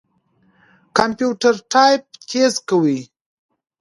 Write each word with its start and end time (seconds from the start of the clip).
کمپيوټر 0.97 1.55
ټايپ 1.71 2.01
تېز 2.29 2.53
کوي. 2.69 2.99